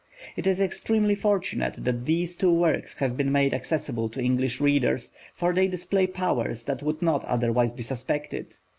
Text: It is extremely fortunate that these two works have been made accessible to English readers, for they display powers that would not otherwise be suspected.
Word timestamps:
It 0.35 0.47
is 0.47 0.59
extremely 0.59 1.13
fortunate 1.13 1.75
that 1.83 2.07
these 2.07 2.35
two 2.35 2.51
works 2.51 2.97
have 2.97 3.15
been 3.15 3.31
made 3.31 3.53
accessible 3.53 4.09
to 4.09 4.19
English 4.19 4.59
readers, 4.59 5.11
for 5.31 5.53
they 5.53 5.67
display 5.67 6.07
powers 6.07 6.65
that 6.65 6.81
would 6.81 7.03
not 7.03 7.23
otherwise 7.25 7.71
be 7.71 7.83
suspected. 7.83 8.55